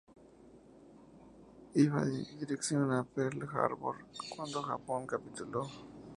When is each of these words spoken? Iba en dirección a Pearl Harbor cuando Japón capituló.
Iba 1.83 2.01
en 2.01 2.39
dirección 2.39 2.91
a 2.91 3.03
Pearl 3.03 3.47
Harbor 3.55 4.03
cuando 4.35 4.63
Japón 4.63 5.05
capituló. 5.05 5.67